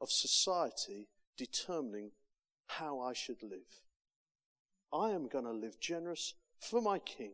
[0.00, 2.12] of society determining
[2.66, 3.82] how I should live.
[4.92, 7.32] I am going to live generous for my King,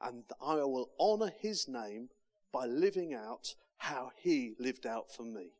[0.00, 2.08] and I will honor his name
[2.52, 5.52] by living out how he lived out for me.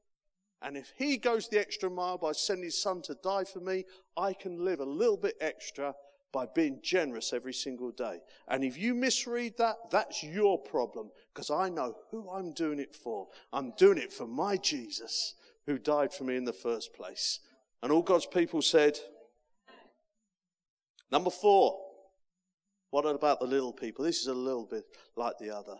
[0.63, 3.85] And if he goes the extra mile by sending his son to die for me,
[4.17, 5.95] I can live a little bit extra
[6.33, 8.21] by being generous every single day.
[8.49, 12.95] And if you misread that, that's your problem because I know who I'm doing it
[12.95, 13.29] for.
[13.53, 15.35] I'm doing it for my Jesus
[15.67, 17.41] who died for me in the first place.
[17.83, 18.99] And all God's people said,
[21.11, 21.79] Number four,
[22.97, 24.07] what about the little people?
[24.07, 24.87] This is a little bit
[25.17, 25.77] like the other.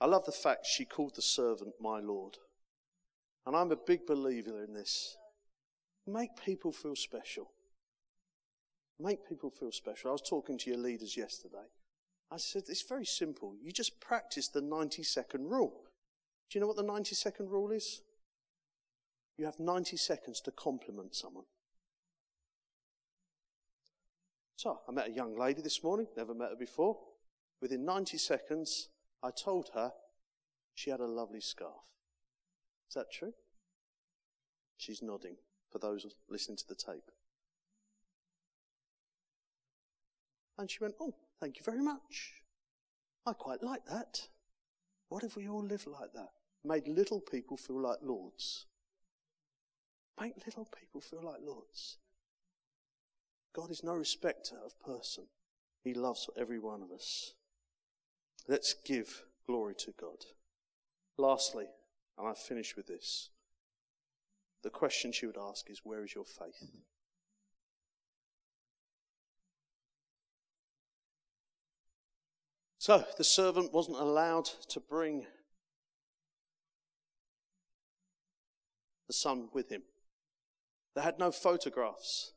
[0.00, 2.38] I love the fact she called the servant my Lord.
[3.46, 5.16] And I'm a big believer in this.
[6.08, 7.52] Make people feel special.
[8.98, 10.10] Make people feel special.
[10.10, 11.68] I was talking to your leaders yesterday.
[12.32, 13.54] I said, it's very simple.
[13.62, 15.84] You just practice the 90 second rule.
[16.50, 18.02] Do you know what the 90 second rule is?
[19.38, 21.44] You have 90 seconds to compliment someone.
[24.56, 26.96] So I met a young lady this morning, never met her before.
[27.60, 28.88] Within 90 seconds,
[29.22, 29.92] I told her
[30.74, 31.84] she had a lovely scarf.
[32.88, 33.34] Is that true?
[34.78, 35.36] She's nodding
[35.70, 37.10] for those listening to the tape.
[40.58, 42.42] And she went, Oh, thank you very much.
[43.26, 44.28] I quite like that.
[45.10, 46.30] What if we all lived like that?
[46.64, 48.64] Made little people feel like lords.
[50.18, 51.98] Make little people feel like lords.
[53.56, 55.24] God is no respecter of person.
[55.82, 57.32] He loves every one of us.
[58.46, 60.26] Let's give glory to God.
[61.16, 61.64] Lastly,
[62.18, 63.30] and I finish with this.
[64.62, 66.70] The question she would ask is, where is your faith?
[72.78, 75.24] So the servant wasn't allowed to bring
[79.06, 79.82] the son with him.
[80.94, 82.32] They had no photographs.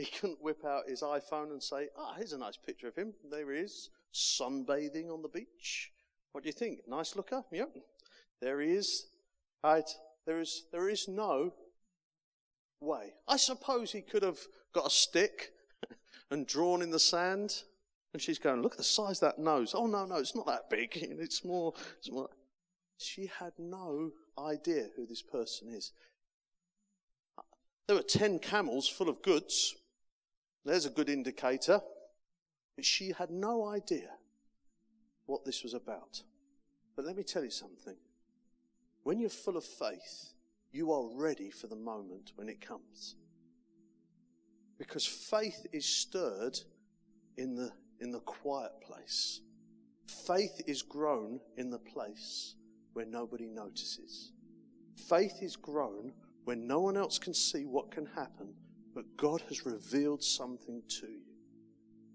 [0.00, 3.12] He couldn't whip out his iPhone and say, ah, here's a nice picture of him.
[3.30, 5.92] There he is, sunbathing on the beach.
[6.32, 6.80] What do you think?
[6.88, 7.44] Nice looker?
[7.52, 7.76] Yep.
[8.40, 9.08] There he is.
[9.62, 9.88] Right.
[10.26, 11.52] There is, there is no
[12.80, 13.12] way.
[13.28, 14.38] I suppose he could have
[14.72, 15.50] got a stick
[16.30, 17.62] and drawn in the sand.
[18.14, 19.74] And she's going, look at the size of that nose.
[19.76, 20.96] Oh, no, no, it's not that big.
[21.20, 22.30] It's more, it's more.
[22.96, 25.92] She had no idea who this person is.
[27.86, 29.74] There were 10 camels full of goods.
[30.64, 31.80] There's a good indicator.
[32.76, 34.08] But she had no idea
[35.26, 36.22] what this was about.
[36.96, 37.96] But let me tell you something.
[39.02, 40.32] When you're full of faith,
[40.72, 43.16] you are ready for the moment when it comes.
[44.78, 46.58] Because faith is stirred
[47.36, 49.40] in the, in the quiet place.
[50.26, 52.54] Faith is grown in the place
[52.94, 54.32] where nobody notices.
[55.08, 56.12] Faith is grown
[56.44, 58.54] when no one else can see what can happen
[58.94, 61.22] but God has revealed something to you.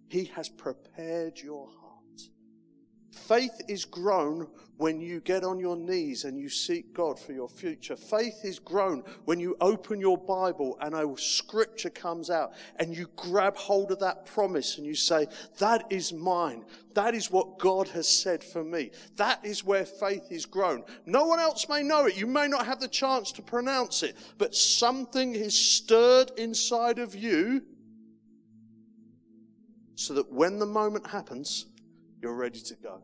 [0.10, 1.85] He has prepared your heart.
[3.16, 4.48] Faith is grown
[4.78, 7.96] when you get on your knees and you seek God for your future.
[7.96, 13.08] Faith is grown when you open your Bible and a scripture comes out and you
[13.16, 15.28] grab hold of that promise and you say,
[15.60, 16.66] that is mine.
[16.94, 18.92] That is what God has said for me.
[19.16, 20.84] That is where faith is grown.
[21.06, 22.18] No one else may know it.
[22.18, 27.16] You may not have the chance to pronounce it, but something is stirred inside of
[27.16, 27.64] you
[29.96, 31.68] so that when the moment happens,
[32.26, 33.04] you're ready to go.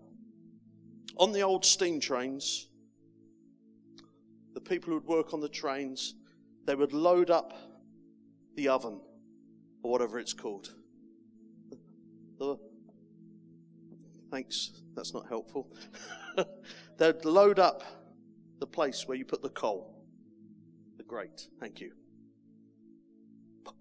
[1.18, 2.70] On the old steam trains,
[4.56, 6.16] the people who would work on the trains,
[6.66, 7.54] they would load up
[8.56, 9.00] the oven
[9.84, 10.74] or whatever it's called.
[12.40, 12.58] The,
[14.32, 15.72] thanks, that's not helpful.
[16.98, 17.84] They'd load up
[18.58, 20.04] the place where you put the coal.
[20.98, 21.92] The grate, thank you.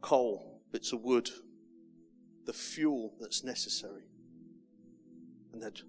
[0.02, 1.30] coal, bits of wood,
[2.44, 4.09] the fuel that's necessary.
[5.52, 5.80] And they'd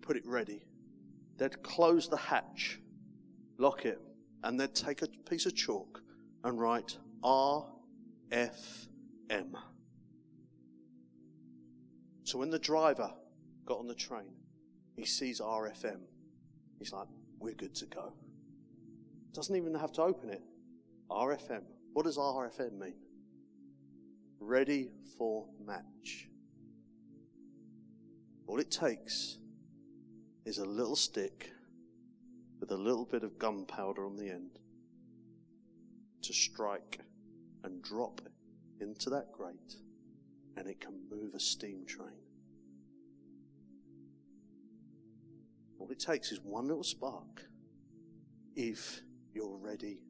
[0.00, 0.62] put it ready.
[1.36, 2.80] They'd close the hatch,
[3.58, 4.00] lock it,
[4.42, 6.02] and they'd take a piece of chalk
[6.44, 7.66] and write R
[8.30, 8.86] F
[9.28, 9.56] M.
[12.24, 13.10] So when the driver
[13.64, 14.32] got on the train,
[14.96, 15.98] he sees RFM.
[16.78, 17.08] He's like,
[17.38, 18.12] we're good to go.
[19.32, 20.42] Doesn't even have to open it.
[21.10, 21.62] RFM.
[21.92, 22.94] What does RFM mean?
[24.38, 26.29] Ready for match.
[28.50, 29.38] All it takes
[30.44, 31.52] is a little stick
[32.58, 34.58] with a little bit of gunpowder on the end
[36.22, 36.98] to strike
[37.62, 38.20] and drop
[38.80, 39.76] into that grate,
[40.56, 42.24] and it can move a steam train.
[45.78, 47.44] All it takes is one little spark
[48.56, 49.00] if
[49.32, 50.00] you're ready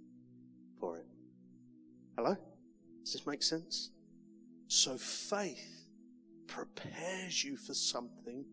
[0.80, 1.06] for it.
[2.16, 2.38] Hello?
[3.04, 3.90] Does this make sense?
[4.66, 5.79] So faith
[6.50, 8.44] prepares you for something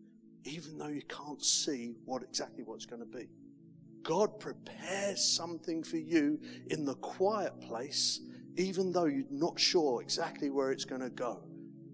[0.44, 3.28] even though you can't see what exactly what it's going to be.
[4.02, 6.40] God prepares something for you
[6.70, 8.20] in the quiet place
[8.56, 11.42] even though you're not sure exactly where it's going to go.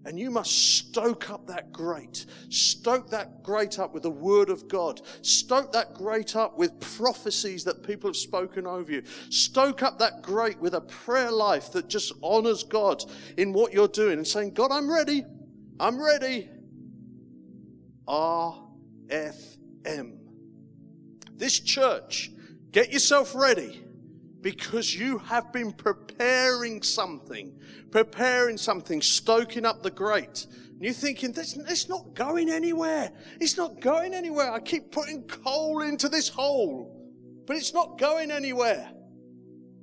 [0.05, 2.27] And you must stoke up that grate.
[2.49, 5.01] Stoke that grate up with the word of God.
[5.23, 9.03] Stoke that grate up with prophecies that people have spoken over you.
[9.29, 13.03] Stoke up that grate with a prayer life that just honors God
[13.37, 15.25] in what you're doing and saying, God, I'm ready.
[15.79, 16.49] I'm ready.
[18.07, 18.67] R
[19.09, 19.35] F
[19.85, 20.19] M.
[21.33, 22.31] This church,
[22.71, 23.83] get yourself ready
[24.41, 27.59] because you have been preparing something,
[27.91, 30.47] preparing something, stoking up the grate.
[30.51, 33.11] And you're thinking, this, it's not going anywhere.
[33.41, 34.51] It's not going anywhere.
[34.51, 37.11] I keep putting coal into this hole,
[37.47, 38.91] but it's not going anywhere.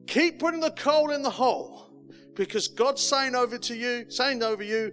[0.07, 1.93] Keep putting the coal in the hole
[2.35, 4.93] because God's saying over to you, saying over you,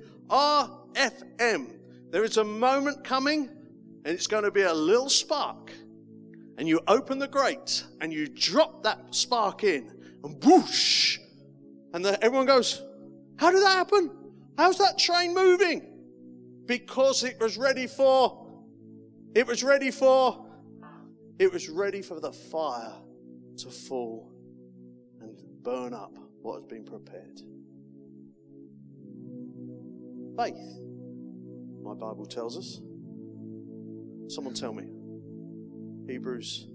[0.93, 1.79] RFM.
[2.11, 3.49] There is a moment coming
[4.05, 5.71] and it's going to be a little spark.
[6.57, 9.91] And you open the grate and you drop that spark in
[10.23, 11.19] and whoosh!
[11.93, 12.81] And the, everyone goes
[13.37, 14.11] how did that happen?
[14.57, 15.85] How's that train moving?
[16.65, 18.45] Because it was ready for
[19.33, 20.45] it was ready for
[21.37, 22.93] it was ready for the fire
[23.57, 24.29] to fall
[25.21, 27.41] and burn up what has been prepared
[30.39, 30.79] faith
[31.83, 32.79] my bible tells us
[34.27, 34.85] someone tell me
[36.07, 36.67] Hebrews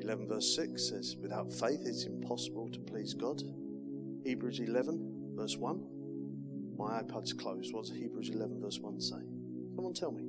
[0.00, 3.40] 11, verse 6 says, Without faith it's impossible to please God.
[4.24, 5.82] Hebrews 11, verse 1.
[6.76, 7.72] My iPad's closed.
[7.72, 9.16] What does Hebrews 11, verse 1 say?
[9.74, 10.24] Someone tell me.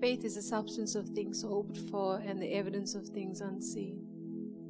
[0.00, 4.04] Faith is the substance of things hoped for and the evidence of things unseen.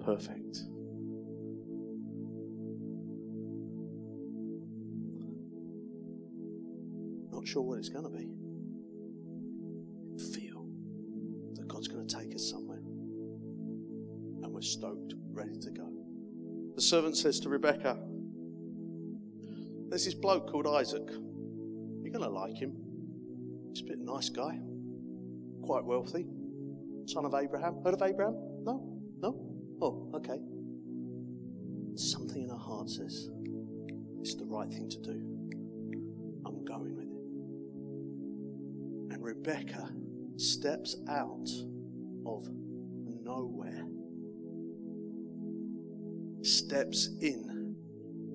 [0.04, 0.60] Perfect.
[7.44, 8.26] Not sure what it's going to be.
[10.32, 10.66] Feel
[11.56, 12.78] that God's going to take us somewhere.
[12.78, 15.92] And we're stoked, ready to go.
[16.74, 17.98] The servant says to Rebecca,
[19.90, 21.06] There's this bloke called Isaac.
[21.06, 22.76] You're going to like him.
[23.72, 24.58] He's a bit nice guy,
[25.62, 26.26] quite wealthy,
[27.06, 27.82] son of Abraham.
[27.84, 28.36] Heard of Abraham?
[28.62, 29.00] No?
[29.20, 29.38] No?
[29.82, 30.40] Oh, okay.
[31.96, 33.28] Something in her heart says,
[34.20, 35.33] It's the right thing to do.
[39.46, 39.90] Rebecca
[40.38, 41.50] steps out
[42.24, 42.48] of
[43.22, 43.84] nowhere,
[46.40, 47.76] steps in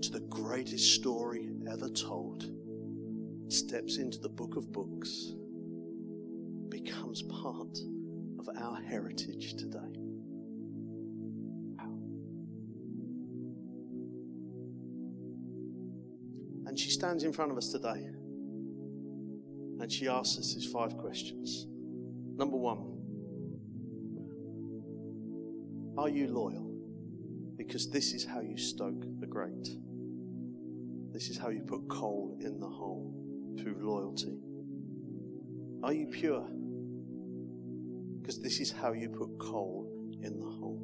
[0.03, 2.51] to the greatest story ever told,
[3.47, 5.33] steps into the book of books,
[6.69, 7.79] becomes part
[8.37, 9.79] of our heritage today.
[16.67, 18.11] And she stands in front of us today.
[19.89, 21.65] And she asks us these five questions.
[22.37, 22.77] Number one,
[25.97, 26.71] are you loyal?
[27.57, 29.67] Because this is how you stoke the grate.
[31.11, 33.15] This is how you put coal in the hole
[33.59, 34.37] through loyalty.
[35.81, 36.47] Are you pure?
[38.21, 39.89] Because this is how you put coal
[40.21, 40.83] in the hole.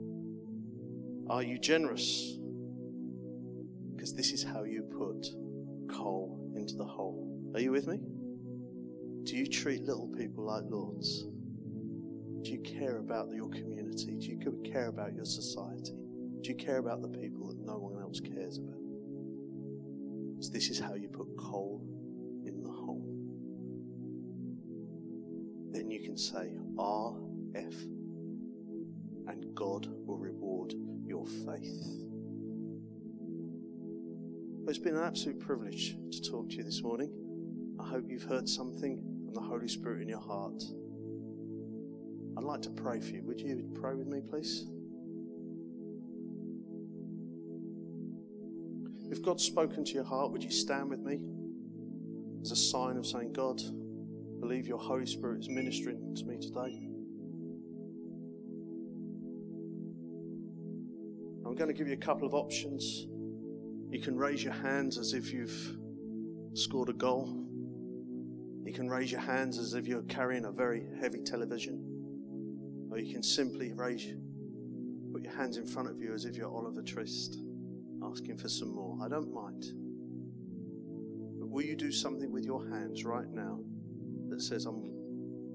[1.30, 2.40] Are you generous?
[3.96, 5.28] Because this is how you put
[5.96, 7.52] coal into the hole.
[7.54, 8.00] Are you with me?
[9.26, 11.26] Do you treat little people like lords?
[12.44, 14.18] Do you care about your community?
[14.20, 15.96] Do you care about your society?
[16.42, 18.78] Do you care about the people that no one else cares about?
[20.44, 21.82] So this is how you put coal
[22.46, 23.04] in the hole.
[25.72, 27.16] Then you can say R
[27.56, 27.74] F
[29.28, 31.84] and God will reward your faith.
[34.68, 37.12] It's been an absolute privilege to talk to you this morning.
[37.80, 39.04] I hope you've heard something
[39.36, 40.64] the Holy Spirit in your heart.
[42.38, 43.22] I'd like to pray for you.
[43.24, 44.66] Would you pray with me, please?
[49.12, 51.20] If God's spoken to your heart, would you stand with me
[52.42, 53.62] as a sign of saying, God,
[54.40, 56.90] believe your Holy Spirit is ministering to me today?
[61.46, 63.06] I'm going to give you a couple of options.
[63.90, 65.78] You can raise your hands as if you've
[66.54, 67.46] scored a goal.
[68.66, 71.86] You can raise your hands as if you're carrying a very heavy television.
[72.90, 74.08] Or you can simply raise,
[75.14, 77.38] put your hands in front of you as if you're Oliver Twist,
[78.04, 78.98] asking for some more.
[79.04, 79.66] I don't mind.
[81.40, 83.60] But will you do something with your hands right now
[84.30, 84.92] that says, I'm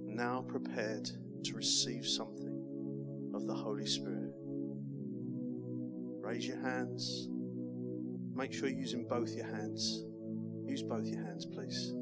[0.06, 1.10] now prepared
[1.44, 4.32] to receive something of the Holy Spirit?
[6.22, 7.28] Raise your hands.
[8.34, 10.04] Make sure you're using both your hands.
[10.64, 11.92] Use both your hands, please.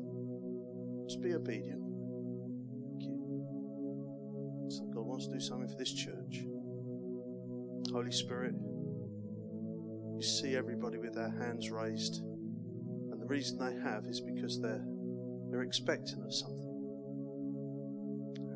[1.09, 1.81] Just be obedient.
[2.71, 4.67] Thank you.
[4.69, 6.45] So God wants to do something for this church.
[7.91, 8.55] Holy Spirit,
[10.15, 12.21] you see everybody with their hands raised.
[12.21, 14.85] And the reason they have is because they're
[15.51, 16.75] they're expecting of something.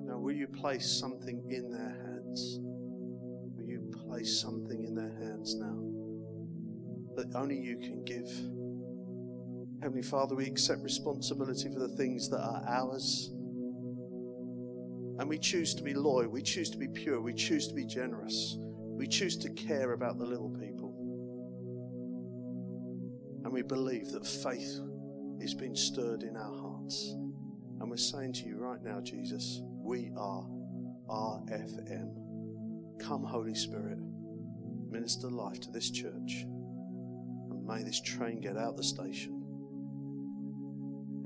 [0.05, 2.59] Now will you place something in their hands?
[2.61, 5.93] Will you place something in their hands now?
[7.17, 8.29] that only you can give.
[9.83, 13.31] Heavenly Father, we accept responsibility for the things that are ours.
[15.19, 16.29] And we choose to be loyal.
[16.29, 17.21] We choose to be pure.
[17.21, 18.59] We choose to be generous.
[18.61, 20.95] We choose to care about the little people.
[23.43, 24.79] And we believe that faith
[25.41, 27.17] is being stirred in our hearts.
[27.81, 30.47] And we're saying to you right now, Jesus, we are
[31.09, 32.15] RFM.
[33.01, 33.99] Come, Holy Spirit,
[34.89, 36.45] minister life to this church.
[37.51, 39.42] And may this train get out the station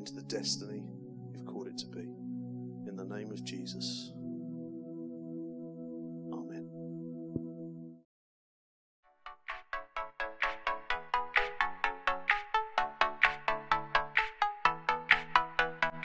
[0.07, 0.85] into the destiny
[1.33, 2.03] you've called it to be.
[2.89, 4.13] In the name of Jesus.
[6.33, 6.71] Amen.